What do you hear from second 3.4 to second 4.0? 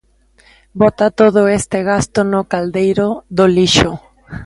lixo